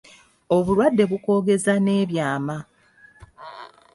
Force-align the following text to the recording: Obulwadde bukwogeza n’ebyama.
Obulwadde 0.55 1.03
bukwogeza 1.11 1.73
n’ebyama. 1.85 2.57